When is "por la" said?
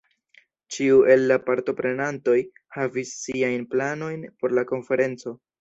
4.41-4.69